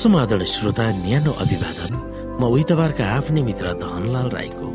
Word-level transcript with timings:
समाधान 0.00 0.44
श्रोता 0.48 0.84
न्यानो 0.96 1.32
अभिवादन। 1.44 1.92
म 2.40 2.48
उही 2.48 2.64
आफ्नै 3.04 3.42
मित्र 3.44 3.72
धनलाल 3.76 4.28
राईको। 4.32 4.68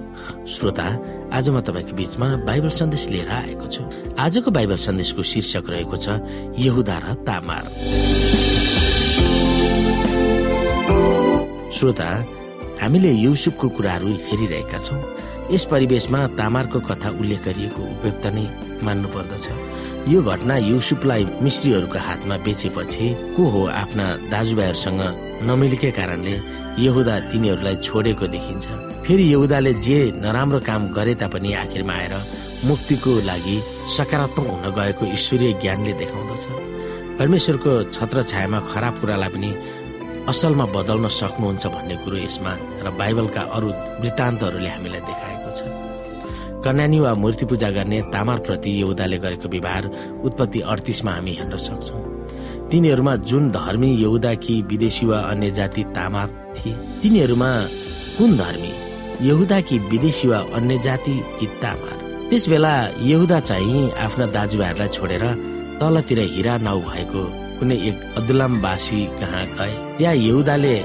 श्रोता 0.46 0.86
आज 1.34 1.50
म 1.50 1.60
तपाईँको 1.66 1.94
बीचमा 1.98 2.28
बाइबल 2.46 2.70
सन्देश 2.70 3.04
लिएर 3.10 3.30
आएको 3.34 3.66
छु। 3.66 3.82
आजको 4.22 4.52
बाइबल 4.54 4.78
सन्देशको 4.86 5.22
शीर्षक 5.26 5.66
रहेको 5.74 5.98
छ 5.98 6.22
यहुदा 6.62 6.98
र 7.02 7.08
तामार। 7.26 7.64
श्रोता 11.74 12.10
हामीले 12.82 13.12
युसुफको 13.26 13.70
कुराहरू 13.74 14.10
हेरिरहेका 14.30 14.78
छौँ। 14.78 15.02
यस 15.52 15.64
परिवेशमा 15.74 16.20
तामारको 16.38 16.80
कथा 16.86 17.10
उल्लेख 17.18 17.42
गरिएको 17.46 17.82
उपयुक्त 17.82 18.26
नै 18.30 18.46
मान्नु 18.86 19.08
पर्दछ 19.10 19.46
यो 20.06 20.22
घटना 20.22 20.56
युसुफलाई 20.58 21.24
मिश्रीहरूको 21.42 22.00
हातमा 22.08 22.36
बेचेपछि 22.46 23.06
को 23.36 23.44
हो 23.54 23.62
आफ्ना 23.82 24.06
दाजुभाइहरूसँग 24.32 25.02
नमिलेकै 25.50 25.92
कारणले 25.98 26.34
यहुदा 26.86 27.16
तिनीहरूलाई 27.32 27.76
छोडेको 27.86 28.26
देखिन्छ। 28.36 28.66
फेरि 29.06 29.26
यहुदाले 29.34 29.74
जे 29.86 29.98
नराम्रो 30.24 30.60
काम 30.70 30.82
गरे 30.98 31.14
तापनि 31.22 31.54
आखिरमा 31.64 31.94
आएर 31.94 32.14
मुक्तिको 32.70 33.12
लागि 33.30 33.58
सकारात्मक 33.98 34.48
हुन 34.54 34.66
गएको 34.78 35.04
ईश्वरीय 35.18 35.54
ज्ञानले 35.62 35.94
देखाउँदछ। 36.02 36.46
परमेश्वरको 37.20 37.72
छत्र 37.96 38.18
छायामा 38.30 38.60
खराब 38.70 38.94
कुरालाई 39.02 39.30
पनि 39.34 39.50
असलमा 40.30 40.66
बदल्न 40.78 41.06
सक्नुहुन्छ 41.20 41.64
भन्ने 41.74 41.96
कुरो 42.06 42.18
यसमा 42.26 42.54
र 42.86 42.88
बाइबलका 43.02 43.42
अरू 43.58 43.70
वृत्तान्तहरूले 44.02 44.70
हामीलाई 44.70 45.02
देखाएको 45.10 45.50
छ। 45.58 45.60
कन्यानी 46.66 47.00
वा 47.00 47.14
मूर्ति 47.14 47.46
पूजा 47.46 47.70
गर्ने 47.70 48.02
तामार 48.14 48.40
प्रति 48.40 48.72
यहुदाले 48.82 49.18
गरेको 49.18 49.50
व्यवहार 49.50 49.86
उत्पत्ति 50.26 50.60
अडतिसमा 50.60 51.12
हामी 51.12 51.34
हेर्न 51.34 51.58
सक्छौँ। 51.58 52.70
तिनीहरूमा 52.70 53.16
जुन 53.30 53.50
धर्मी 53.52 53.92
यहुदा 53.96 54.34
कि 54.34 54.62
विदेशी 54.62 55.06
वा 55.06 55.20
अन्य 55.20 55.52
जाति 55.52 55.84
तामार 55.96 56.28
थिए 56.58 56.74
तिनीहरूमा 57.02 57.50
कुन 58.18 58.38
धर्मी? 58.38 58.72
यहुदा 59.28 59.60
कि 59.62 59.78
विदेशी 59.80 60.28
वा 60.28 60.38
अन्य 60.56 60.78
जाति 60.78 61.14
कि 61.40 61.46
तामार? 61.62 61.94
त्यस 62.30 62.50
बेला 62.50 62.74
यहुदा 63.02 63.40
चाहिँ 63.40 63.92
आफ्ना 63.92 64.26
दाजुभाइहरूलाई 64.26 64.88
छोडेर 64.88 65.24
तलतिर 65.80 66.20
हिरा 66.20 66.58
नाउ 66.58 66.80
भएको 66.80 67.24
कुनै 67.60 67.76
एक 67.90 68.02
अदुलामवासी 68.18 69.06
कहाँ 69.22 69.46
गए? 69.46 69.74
त्यहाँ 69.98 70.16
यहुदाले 70.16 70.76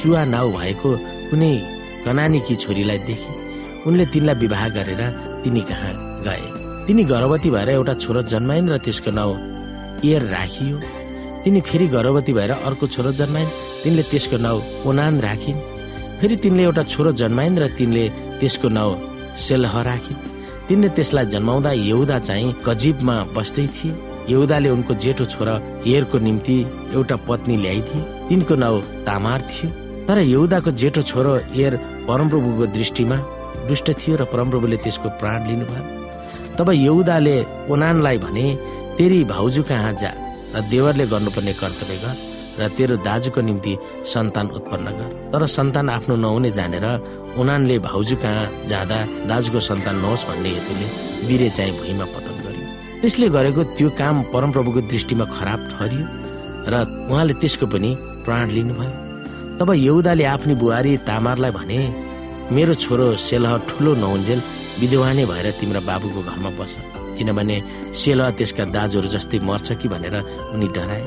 सुवा 0.00 0.24
नाउ 0.24 0.50
भएको 0.56 0.96
कुनै 1.30 1.52
कनानीकी 2.04 2.54
छोरीलाई 2.56 2.98
देखे। 2.98 3.49
उनले 3.86 4.04
तिनलाई 4.12 4.34
विवाह 4.42 4.68
गरेर 4.76 5.02
तिनी 5.44 5.60
कहाँ 5.70 5.92
गए। 6.26 6.46
तिनी 6.86 7.02
गर्भवती 7.04 7.50
भएर 7.50 7.68
एउटा 7.70 7.94
छोरो 8.02 8.22
जन्माइन् 8.32 8.70
र 8.70 8.76
त्यसको 8.84 9.10
नाउँ 9.10 9.34
एयर 10.04 10.22
राखियो। 10.36 10.76
तिनी 11.44 11.60
फेरि 11.68 11.86
गर्भवती 11.88 12.32
भएर 12.32 12.50
अर्को 12.50 12.86
छोरो 12.86 13.12
जन्माइन् 13.20 13.54
तिनले 13.82 14.02
त्यसको 14.10 14.36
नाउँ 14.36 14.60
ओनान 14.88 15.20
राखिन्। 15.20 15.58
फेरि 16.20 16.36
तिनले 16.36 16.62
एउटा 16.62 16.82
छोरो 16.92 17.12
जन्माइन् 17.20 17.58
र 17.58 17.68
तिनले 17.78 18.04
त्यसको 18.40 18.68
नाउँ 18.68 18.92
सेलह 19.38 19.80
राखिन्। 19.82 20.22
तिनले 20.68 20.88
त्यसलाई 20.96 21.26
जन्माउँदा 21.32 21.70
यहुदा 21.72 22.18
चाहिँ 22.28 22.54
कजिबमा 22.66 23.16
बस्दै 23.36 23.66
थिए। 23.66 23.98
यहुदाले 24.28 24.68
उनको 24.70 24.94
जेठो 24.94 25.24
छोरा 25.24 25.54
एयरको 25.88 26.18
निम्ति 26.18 26.56
एउटा 26.94 27.16
पत्नी 27.28 27.56
ल्याइदिए। 27.56 28.28
तिनको 28.28 28.54
नाउँ 28.54 28.80
तामार 29.06 29.40
थियो। 29.50 29.70
तर 30.06 30.18
यहुदाको 30.18 30.70
जेठो 30.70 31.02
छोरो 31.02 31.32
एयर 31.56 31.76
परमप्रभुको 32.08 32.66
दृष्टिमा 32.76 33.16
दुष्ट 33.70 33.90
थियो 34.00 34.16
र 34.20 34.24
परमप्रभुले 34.32 34.76
त्यसको 34.84 35.08
प्राण 35.20 35.46
लिनुभयो। 35.48 35.84
तब 36.58 36.68
यहुदाले 36.76 37.36
ओनानलाई 37.70 38.18
भने 38.18 38.46
तेरी 38.98 39.20
भाउजू 39.24 39.62
कहाँ 39.70 39.92
जा 40.02 40.10
र 40.54 40.60
देवरले 40.70 41.06
गर्नुपर्ने 41.12 41.52
कर्तव्य 41.60 41.96
गर 42.02 42.16
र 42.58 42.68
तेरो 42.76 42.96
दाजुको 43.06 43.40
निम्ति 43.40 43.72
सन्तान 44.12 44.46
उत्पन्न 44.58 44.86
गर। 44.98 45.08
तर 45.32 45.46
सन्तान 45.56 45.88
आफ्नो 45.88 46.14
नहुने 46.16 46.50
जानेर 46.58 46.86
ओनानले 47.40 47.78
भाउजू 47.86 48.16
कहाँ 48.24 48.66
जाँदा 48.68 48.98
दाजुको 49.30 49.60
सन्तान 49.68 49.96
नहोस् 50.02 50.26
भन्ने 50.28 50.50
हेतुले 50.56 50.86
बिरे 51.28 51.48
चाहिँ 51.56 51.72
भुइँमा 51.78 52.04
पतन 52.12 52.36
गर्यो। 52.44 52.66
त्यसले 53.00 53.28
गरेको 53.36 53.62
त्यो 53.78 53.88
काम 54.00 54.16
परमप्रभुको 54.34 54.80
दृष्टिमा 54.90 55.24
खराब 55.36 55.60
ठहरियो 55.70 56.04
र 56.72 56.74
उहाँले 57.08 57.34
त्यसको 57.40 57.66
पनि 57.72 57.90
प्राण 58.26 58.46
लिनुभयो। 58.56 58.92
तब 59.58 59.68
यहुदाले 59.76 60.24
आफ्नी 60.34 60.54
बुहारी 60.60 60.96
तामारलाई 61.08 61.52
भने 61.56 61.80
मेरो 62.52 62.74
छोरो 62.74 63.06
सेलह 63.16 63.56
ठुलो 63.68 63.94
नहुन्जेल 63.94 64.40
विधवा 64.80 65.12
नै 65.12 65.24
भएर 65.30 65.46
तिम्रो 65.60 65.80
बाबुको 65.80 66.20
घरमा 66.22 66.50
बस 66.58 66.72
किनभने 67.16 67.56
सेलह 67.94 68.30
त्यसका 68.38 68.64
दाजुहरू 68.74 69.08
जस्तै 69.08 69.38
मर्छ 69.48 69.68
कि 69.80 69.88
भनेर 69.88 70.16
उनी 70.54 70.68
डराए। 70.74 71.04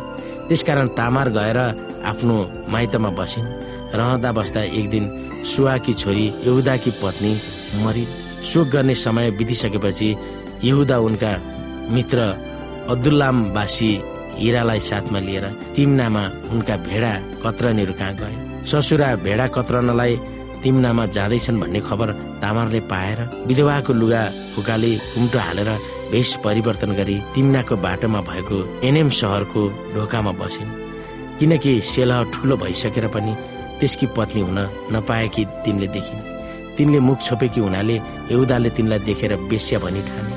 त्यसकारण 0.48 0.88
तामार 0.98 1.30
गएर 1.38 1.60
आफ्नो 2.06 2.36
माइतमा 2.70 3.10
बसिन्। 3.20 3.48
रहँदा 4.00 4.32
बस्दा 4.32 4.62
एक 4.80 4.90
दिन 4.90 5.06
सुवाकी 5.46 5.94
छोरी 5.94 6.26
यहुदाकी 6.48 6.92
पत्नी 7.04 7.34
मरिन्। 7.84 8.12
शोक 8.44 8.68
गर्ने 8.68 8.96
समय 8.96 9.32
बितिसकेपछि 9.38 10.10
यहुदा 10.64 10.98
उनका 11.00 11.32
मित्र 11.92 12.20
अब्दुल्लामवासी 12.90 13.92
हिरालाई 14.38 14.80
साथमा 14.80 15.20
लिएर 15.20 15.46
तिम्नामा 15.76 16.24
उनका 16.52 16.76
भेडा 16.88 17.14
कत्रनीहरू 17.44 17.94
कहाँ 17.94 18.16
गए। 18.16 18.36
ससुरा 18.66 19.16
भेडा 19.26 19.48
कत्रनलाई 19.56 20.16
तिम्नामा 20.64 21.06
जाँदैछन् 21.16 21.60
भन्ने 21.62 21.80
खबर 21.88 22.12
तामारले 22.42 22.80
पाएर 22.92 23.20
विधवाको 23.48 23.94
लुगा 23.94 24.24
फुकाले 24.56 24.92
कुम्टो 25.14 25.40
हालेर 25.40 25.70
भेष 26.12 26.36
परिवर्तन 26.46 26.92
गरी 26.96 27.18
तिम्नाको 27.36 27.76
बाटोमा 27.86 28.22
भएको 28.30 28.58
एनएम 28.88 29.10
सहरको 29.20 29.62
ढोकामा 29.94 30.32
बसिन्। 30.40 30.76
किनकि 31.40 31.74
सेलह 31.84 32.24
ठुलो 32.34 32.56
भइसकेर 32.58 33.08
पनि 33.16 33.34
त्यसकी 33.80 34.08
पत्नी 34.16 34.42
हुन 34.42 34.60
नपाएकी 34.94 35.44
तिनले 35.66 35.88
देखिन्। 35.96 36.26
तिनले 36.78 37.00
मुख 37.00 37.20
छोपेकी 37.22 37.60
हुनाले 37.62 37.96
यहुदाले 38.32 38.70
तिनलाई 38.70 39.00
देखेर 39.08 39.36
बेस्या 39.50 39.80
भनी 39.80 40.02
ठाने। 40.08 40.36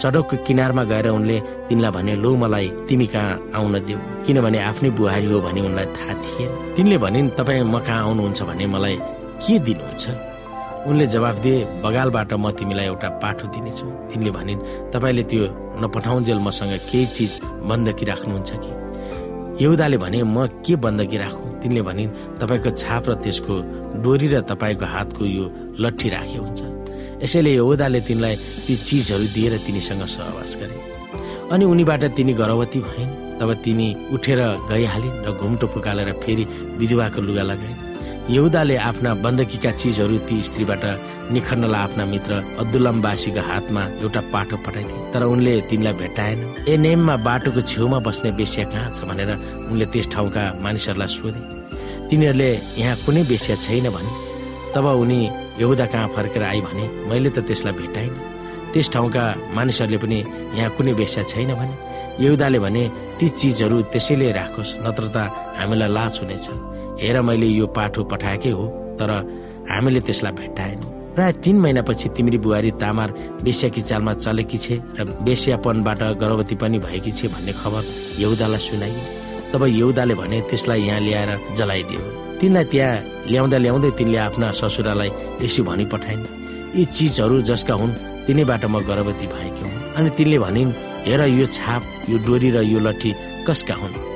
सडकको 0.00 0.36
किनारमा 0.46 0.82
गएर 0.84 1.08
उनले 1.10 1.38
तिनलाई 1.68 1.90
भने 1.90 2.14
लो 2.22 2.30
मलाई 2.36 2.68
तिमी 2.88 3.06
कहाँ 3.12 3.50
आउन 3.56 3.74
देऊ? 3.86 3.98
किनभने 4.26 4.58
आफ्नै 4.70 4.90
बुहारी 4.96 5.26
हो 5.26 5.40
भने 5.40 5.60
उनलाई 5.60 5.86
थाहा 5.96 6.14
थिएन। 6.24 6.50
तिनले 6.76 6.98
भनिन् 7.04 7.30
तपाईँ 7.38 7.62
म 7.62 7.78
कहाँ 7.86 8.02
आउनुहुन्छ 8.06 8.42
भने 8.48 8.66
मलाई 8.66 8.96
के 9.38 9.58
दिनुहुन्छ? 9.58 10.04
उनले 10.88 11.06
जवाफ 11.06 11.36
दिए 11.38 11.64
बगालबाट 11.84 12.32
म 12.34 12.50
तिमीलाई 12.50 12.86
एउटा 12.86 13.08
पाठो 13.22 13.46
दिनेछु। 13.54 13.86
तिनले 14.10 14.30
भनिन् 14.30 14.60
तपाईँले 14.92 15.22
त्यो 15.30 15.44
नपठाउन्जेल 15.82 16.38
मसँग 16.38 16.74
केही 16.90 17.06
चिज 17.06 17.32
बन्दकी 17.70 18.04
राख्नुहुन्छ 18.10 18.50
कि? 18.62 18.72
यहुदाले 19.62 19.96
भने 19.98 20.22
म 20.22 20.46
के 20.64 20.74
बन्दकी 20.76 21.16
राखौँ? 21.18 21.48
तिनले 21.62 21.82
भनिन् 21.82 22.14
तपाईँको 22.40 22.70
छाप 22.70 23.04
र 23.08 23.14
त्यसको 23.22 23.54
डोरी 24.02 24.28
र 24.32 24.40
तपाईँको 24.50 24.86
हातको 24.86 25.24
यो 25.26 25.44
लट्ठी 25.82 26.08
राखे 26.08 26.38
हुन्छ। 26.38 26.60
यसैले 27.22 27.50
यहुदाले 27.54 28.00
तिनलाई 28.06 28.34
ती 28.66 28.74
चिजहरू 28.76 29.26
दिएर 29.34 29.54
तिनीसँग 29.66 30.02
सहवास 30.06 30.56
गरे। 30.60 30.76
अनि 31.52 31.64
उनीबाट 31.64 32.02
तिनी 32.14 32.32
गर्भवती 32.34 32.80
भइन्। 32.80 33.10
तब 33.38 33.50
तिनी 33.62 33.88
उठेर 34.14 34.40
गइहालिन् 34.70 35.22
र 35.26 35.28
घुम्टो 35.30 35.66
फुकालेर 35.66 36.12
फेरि 36.22 36.44
विधवाको 36.78 37.20
लुगा 37.22 37.42
लगाइन्। 37.42 37.87
यहुदाले 38.28 38.76
आफ्ना 38.76 39.10
बन्दकीका 39.24 39.70
चिजहरू 39.80 40.16
ती 40.28 40.36
स्त्रीबाट 40.44 40.82
निखन्नलाई 41.32 41.80
आफ्ना 41.80 42.04
मित्र 42.12 42.32
अब्दुल्लामवासीको 42.60 43.40
हातमा 43.40 43.82
एउटा 44.04 44.20
पाठो 44.32 44.56
पठाइदिए। 44.64 45.00
तर 45.12 45.22
उनले 45.32 45.54
तिनलाई 45.70 45.94
भेटाएन 46.00 46.38
ए 46.68 46.76
नेममा 46.76 47.14
बाटोको 47.24 47.60
छेउमा 47.64 47.98
बस्ने 48.04 48.30
बेसिया 48.36 48.64
कहाँ 48.68 48.92
छ 48.92 49.08
भनेर 49.08 49.30
उनले 49.72 49.86
त्यस 49.92 50.06
ठाउँका 50.12 50.44
मानिसहरूलाई 50.60 51.08
सोधे। 51.08 51.40
तिनीहरूले 52.08 52.50
यहाँ 52.84 52.96
कुनै 53.08 53.22
बेसिया 53.32 53.56
छैन 53.64 53.88
भने। 53.96 54.12
तब 54.76 54.84
उनी 54.84 55.20
यहुदा 55.64 55.86
कहाँ 55.88 56.08
फर्केर 56.12 56.42
आई 56.52 56.60
भने 56.68 56.84
मैले 57.08 57.30
त 57.32 57.48
त्यसलाई 57.48 57.74
भेटाइन 57.80 58.12
त्यस 58.76 58.86
ठाउँका 58.92 59.24
मानिसहरूले 59.56 59.98
पनि 60.04 60.18
यहाँ 60.60 60.70
कुनै 60.76 60.92
बेसिया 61.00 61.24
छैन 61.32 61.50
भने। 61.56 61.74
यहुदाले 62.24 62.58
भने 62.60 62.82
ती 63.16 63.26
चिजहरू 63.40 63.76
त्यसैले 63.88 64.28
राखोस् 64.36 64.76
नत्र 64.84 65.04
त 65.16 65.16
हामीलाई 65.56 65.88
लाज 65.96 66.12
हुनेछ। 66.20 66.76
हेर 67.00 67.20
मैले 67.22 67.46
यो 67.46 67.66
पाठो 67.76 68.04
पठाएकै 68.04 68.50
हो 68.50 68.66
तर 68.98 69.10
हामीले 69.70 70.00
त्यसलाई 70.00 70.32
भेट्टाएनौँ। 70.32 70.96
प्राय 71.14 71.32
तिन 71.44 71.56
महिनापछि 71.60 72.08
तिम्री 72.16 72.38
बुहारी 72.38 72.70
तामार 72.80 73.10
बेस्याकी 73.42 73.82
चालमा 73.82 74.12
चलेकी 74.14 74.58
छे 74.58 74.74
र 74.98 75.04
बेस्यापनबाट 75.26 76.02
गर्भवती 76.20 76.54
पनि 76.62 76.78
भएकी 76.78 77.12
छे 77.12 77.28
भन्ने 77.28 77.52
खबर 77.52 77.82
यहुदालाई 78.18 78.60
सुनाइयो। 78.60 79.02
तब 79.52 79.62
यहुदाले 79.66 80.14
भने 80.14 80.40
त्यसलाई 80.50 80.82
यहाँ 80.82 81.00
ल्याएर 81.00 81.30
जलाइदियो। 81.58 82.00
तिनलाई 82.40 82.64
त्यहाँ 82.72 83.02
ल्याउँदा 83.30 83.58
ल्याउँदै 83.58 83.90
तिनले 83.98 84.18
आफ्ना 84.26 84.50
ससुरालाई 84.58 85.10
यसो 85.42 85.62
भनी 85.64 85.84
पठाइन् 85.92 86.26
यी 86.76 86.84
चिजहरू 86.84 87.40
जसका 87.50 87.74
हुन् 87.74 87.98
तिनैबाट 88.26 88.64
म 88.66 88.78
गर्भवती 88.86 89.26
भएकी 89.26 89.62
हुँ। 89.66 89.94
अनि 89.96 90.10
तिनले 90.18 90.38
भनिन् 90.38 90.76
हेर 91.06 91.20
यो 91.34 91.46
छाप 91.46 91.82
यो 92.10 92.18
डोरी 92.26 92.50
र 92.50 92.62
यो 92.62 92.78
लट्ठी 92.78 93.10
कसका 93.46 93.74
हुन्? 93.74 94.07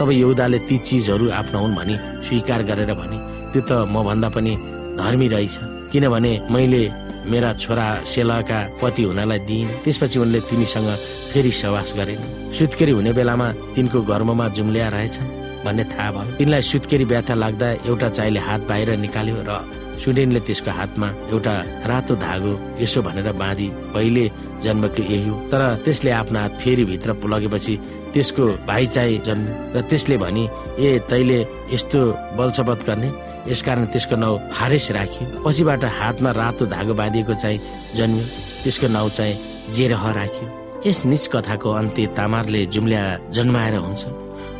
तब 0.00 0.10
यहुदाले 0.10 0.58
ती 0.64 0.76
चिजहरू 0.80 1.28
आफ्ना 1.28 1.58
हुन् 1.60 1.76
भनी 1.76 1.94
स्वीकार 2.24 2.60
गरेर 2.68 2.92
भने 2.96 3.16
त्यो 3.52 3.60
त 3.68 3.70
म 3.84 4.00
भन्दा 4.08 4.28
पनि 4.32 4.52
धर्मी 4.96 5.28
रहेछ। 5.28 5.54
किनभने 5.92 6.32
मैले 6.50 6.82
मेरा 7.28 7.52
छोरा 7.60 7.86
सेलाका 8.08 8.58
पति 8.80 9.02
हुनलाई 9.02 9.38
दिइन्। 9.44 9.68
त्यसपछि 9.84 10.18
उनले 10.24 10.40
तिनीसँग 10.48 10.88
फेरि 11.32 11.52
सवास 11.52 11.92
गरेन 11.98 12.20
सुत्केरी 12.56 12.92
हुने 12.96 13.12
बेलामा 13.12 13.48
तिनको 13.76 13.98
गर्ममा 14.10 14.46
जुम्लिया 14.56 14.88
रहेछ 14.96 15.14
भन्ने 15.64 15.84
थाहा 15.92 16.10
भयो। 16.16 16.36
तिनलाई 16.38 16.62
सुत्केरी 16.70 17.04
व्यथा 17.04 17.34
लाग्दा 17.42 17.68
एउटा 17.84 18.08
चाइले 18.16 18.40
हात 18.40 18.60
बाहिर 18.68 18.88
निकाल्यो 19.04 19.36
र 19.48 19.50
सुडेनले 20.00 20.40
त्यसको 20.46 20.70
हातमा 20.70 21.08
एउटा 21.30 21.54
रातो 21.90 22.14
धागो 22.24 22.52
यसो 22.80 23.02
भनेर 23.02 23.32
बाँधी 23.42 23.68
पहिले 23.94 24.24
जन्मको 24.64 25.02
यही 25.02 25.28
हो 25.28 25.34
तर 25.52 25.62
त्यसले 25.84 26.10
आफ्नो 26.20 26.38
हात 26.40 26.52
फेरि 26.60 26.84
भित्र 26.90 27.10
लगेपछि 27.32 27.74
त्यसको 28.12 28.44
भाइ 28.68 28.86
चाहिँ 28.94 29.18
जन्म्यो 29.26 29.54
र 29.76 29.82
त्यसले 29.90 30.16
भनी 30.24 30.44
ए 30.78 30.98
तैले 31.10 31.40
यस्तो 31.72 32.00
बलचपत 32.38 32.80
गर्ने। 32.88 33.10
यसकारण 33.48 33.84
त्यसको 33.92 34.16
नाउँ 34.16 34.38
फारेस 34.52 34.90
राखियो 34.92 35.42
पछिबाट 35.44 35.84
हातमा 36.00 36.30
रातो 36.40 36.64
धागो 36.74 36.94
बाँधिएको 36.94 37.34
चाहिँ 37.34 37.60
जन्मियो 37.96 38.26
त्यसको 38.64 38.86
नाउँ 38.96 39.10
चाहिँ 39.16 39.34
जेरह 39.76 40.04
राखियो 40.20 40.48
यस 40.86 41.04
निच 41.06 41.24
कथाको 41.32 41.70
अन्त्य 41.80 42.06
तामारले 42.16 42.66
जुम्ल्या 42.74 43.02
जन्माएर 43.36 43.74
हुन्छ। 43.84 44.02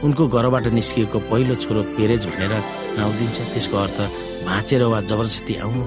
उनको 0.05 0.27
घरबाट 0.29 0.67
निस्किएको 0.79 1.19
पहिलो 1.29 1.55
छोरो 1.61 1.83
पेरेज 1.97 2.27
भनेर 2.27 2.53
नाउँ 2.99 3.13
दिन्छ। 3.19 3.39
त्यसको 3.53 3.77
अर्थ 3.77 3.99
भाँचेर 4.47 4.83
वा 4.93 5.01
जबरजस्ती 5.01 5.55
आउनु 5.65 5.85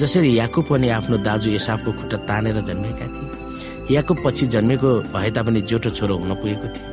जसरी 0.00 0.38
याकुब 0.38 0.64
पनि 0.70 0.88
आफ्नो 0.88 1.16
दाजु 1.26 1.50
एसाबको 1.58 1.90
खुट्टा 1.92 2.16
तानेर 2.28 2.60
जन्मेका 2.68 3.06
थिए। 3.14 3.96
याकुब 3.96 4.16
पछि 4.24 4.46
जन्मेको 4.54 4.90
भए 5.14 5.30
तापनि 5.36 5.60
जेठो 5.70 5.90
छोरो 5.90 6.16
हुन 6.16 6.34
पुगेको 6.40 6.68
थियो। 6.74 6.88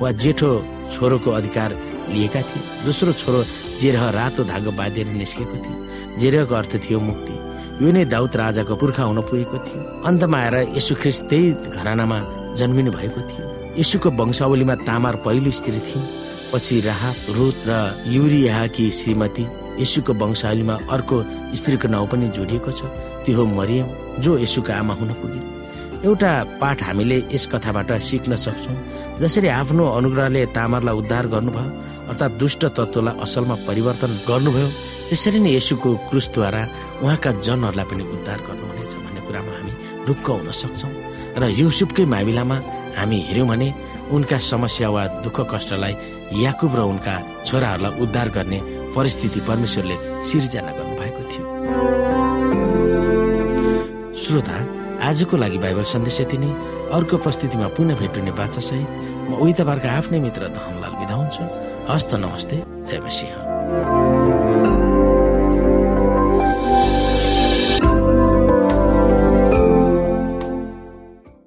वा 0.00 0.10
जेठो 0.12 0.50
छोरोको 0.92 1.30
अधिकार 1.30 1.70
लिएका 2.12 2.40
थिए। 2.42 2.62
दोस्रो 2.84 3.12
छोरो 3.12 3.40
जेरह 3.80 4.08
रातो 4.10 4.44
धागो 4.44 4.70
बाँधेर 4.76 5.06
निस्केको 5.20 5.56
थियो। 5.64 5.76
जेरहको 6.20 6.54
अर्थ 6.54 6.72
थियो 6.84 7.00
मुक्ति। 7.00 7.34
यो 7.80 7.92
नै 7.92 8.04
दाउद 8.04 8.36
राजाको 8.36 8.76
पुर्खा 8.76 9.04
हुन 9.08 9.20
पुगेको 9.24 9.58
थियो। 9.66 9.80
अन्तमा 10.04 10.38
आएर 10.38 10.56
यसु 10.76 10.94
ख्रिस्ट 11.00 11.22
त्यही 11.30 11.52
घरानामा 11.72 12.18
जन्मिनु 12.58 12.90
भएको 12.92 13.20
थियो। 13.30 13.46
यसुको 13.80 14.10
वंशावलीमा 14.10 14.74
तामार 14.84 15.16
पहिलो 15.24 15.50
स्त्री 15.50 15.80
थिइन्। 15.88 16.08
पछि 16.52 16.80
राहा 16.84 17.10
रुत 17.36 17.58
र 17.68 17.72
युरियाकी 18.10 18.90
श्रीमती 18.90 19.44
यसुको 19.78 20.12
वंशावलीमा 20.14 20.74
अर्को 20.90 21.16
स्त्रीको 21.58 21.88
नाउँ 21.88 22.06
पनि 22.10 22.26
जोडिएको 22.36 22.70
छ। 22.72 22.80
त्यो 23.24 23.36
हो 23.36 23.44
मरियम 23.44 23.86
जो 24.24 24.38
यसुको 24.38 24.72
आमा 24.72 24.94
हुन 24.98 25.10
पुगिन् 25.20 25.48
एउटा 26.06 26.30
पाठ 26.60 26.78
हामीले 26.82 27.18
यस 27.30 27.44
कथाबाट 27.52 27.90
सिक्न 28.00 28.36
सक्छौँ। 28.36 28.76
जसरी 29.20 29.48
आफ्नो 29.60 29.84
अनुग्रहले 29.98 30.46
तामारलाई 30.56 30.94
उद्धार 31.00 31.26
गर्नुभयो 31.34 31.68
अर्थात् 32.10 32.38
दुष्ट 32.40 32.62
तत्त्वलाई 32.76 33.20
असलमा 33.20 33.56
परिवर्तन 33.68 34.12
गर्नुभयो 34.28 34.68
त्यसरी 35.08 35.38
नै 35.44 35.50
यसुको 35.58 35.90
क्रुसद्वारा 36.08 36.62
उहाँका 37.04 37.30
जनहरूलाई 37.46 37.86
पनि 37.90 38.02
उद्धार 38.14 38.38
गर्नुहुनेछ 38.48 38.92
भन्ने 39.04 39.20
कुरामा 39.26 39.52
हामी 39.56 39.72
ढुक्क 40.06 40.26
हुन 40.30 40.50
सक्छौँ। 40.62 40.92
र 41.36 41.42
युसुफकै 41.60 42.04
मामिलामा 42.14 42.56
हामी 42.98 43.18
हेऱ्यौँ 43.28 43.48
भने 43.48 43.68
उनका 44.10 44.38
समस्या 44.50 44.88
वा 44.90 45.02
दुःख 45.24 45.38
कष्टलाई 45.52 45.94
याकुब 46.42 46.72
र 46.78 46.80
उनका 46.92 47.14
छोराहरूलाई 47.46 47.92
उद्धार 48.02 48.28
गर्ने 48.36 48.58
परिस्थिति 48.96 49.40
परमेश्वरले 49.40 49.96
सिर्जना 50.28 50.72
गर्नुभएको 50.72 51.22
थियो। 51.30 51.46
श्रोता 54.14 54.56
आजको 55.08 55.36
लागि 55.36 55.58
बाइबल 55.58 55.82
सन्देश 55.82 56.20
यति 56.20 56.38
नै। 56.38 56.50
अर्को 56.92 57.16
प्रस्तुतिमा 57.16 57.68
पुनः 57.76 57.98
भेटिने 57.98 58.32
बाचासहित 58.34 58.88
म 59.30 59.34
उही 59.40 59.52
तपाईँहरूको 59.52 59.88
आफ्नै 59.88 60.18
मित्र 60.20 60.42
धनलाल 60.50 60.94
बिदा 61.00 61.14
हुन्छु। 61.14 61.44
हस्त 61.92 62.14
नमस्ते 62.14 62.56
जय 62.86 62.98
मसिंह। 63.00 64.49